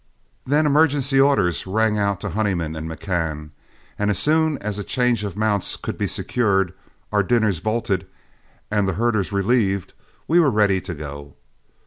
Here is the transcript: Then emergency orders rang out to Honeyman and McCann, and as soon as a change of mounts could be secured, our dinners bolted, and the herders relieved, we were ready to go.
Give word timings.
Then 0.47 0.65
emergency 0.65 1.19
orders 1.19 1.67
rang 1.67 1.99
out 1.99 2.19
to 2.21 2.29
Honeyman 2.31 2.75
and 2.75 2.89
McCann, 2.89 3.51
and 3.99 4.09
as 4.09 4.17
soon 4.17 4.57
as 4.57 4.79
a 4.79 4.83
change 4.83 5.23
of 5.23 5.37
mounts 5.37 5.75
could 5.75 5.95
be 5.95 6.07
secured, 6.07 6.73
our 7.11 7.21
dinners 7.21 7.59
bolted, 7.59 8.07
and 8.71 8.87
the 8.87 8.93
herders 8.93 9.31
relieved, 9.31 9.93
we 10.27 10.39
were 10.39 10.49
ready 10.49 10.81
to 10.81 10.95
go. 10.95 11.35